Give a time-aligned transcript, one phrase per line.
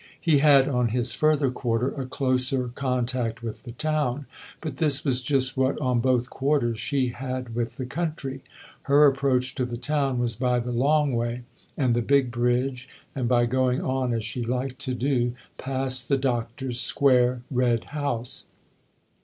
[0.19, 4.25] He had on his further quarter a closer contact with the town;
[4.59, 8.41] but this was just what on both quarters she had with the country.
[8.89, 11.43] Her approach to the town was by the" long way"
[11.77, 16.17] and the big bridge, and by going on, as she liked to do, past the
[16.17, 18.45] Doctor's square red house.